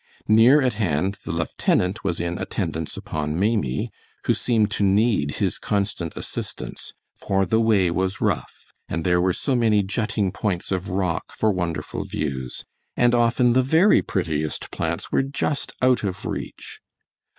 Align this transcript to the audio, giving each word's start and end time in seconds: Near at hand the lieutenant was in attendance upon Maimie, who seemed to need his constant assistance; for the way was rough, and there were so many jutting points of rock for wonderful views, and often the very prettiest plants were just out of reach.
Near 0.27 0.63
at 0.63 0.73
hand 0.81 1.19
the 1.25 1.31
lieutenant 1.31 2.03
was 2.03 2.19
in 2.19 2.39
attendance 2.39 2.97
upon 2.97 3.39
Maimie, 3.39 3.91
who 4.25 4.33
seemed 4.33 4.71
to 4.71 4.83
need 4.83 5.35
his 5.35 5.59
constant 5.59 6.17
assistance; 6.17 6.93
for 7.15 7.45
the 7.45 7.61
way 7.61 7.91
was 7.91 8.19
rough, 8.19 8.73
and 8.89 9.03
there 9.03 9.21
were 9.21 9.31
so 9.31 9.55
many 9.55 9.83
jutting 9.83 10.31
points 10.31 10.71
of 10.71 10.89
rock 10.89 11.25
for 11.37 11.51
wonderful 11.51 12.03
views, 12.03 12.65
and 12.97 13.13
often 13.13 13.53
the 13.53 13.61
very 13.61 14.01
prettiest 14.01 14.71
plants 14.71 15.11
were 15.11 15.21
just 15.21 15.71
out 15.83 16.03
of 16.03 16.25
reach. 16.25 16.79